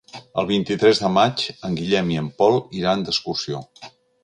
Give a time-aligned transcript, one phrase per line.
[0.43, 3.65] El vint-i-tres de maig en Guillem i en Pol iran d'excursió.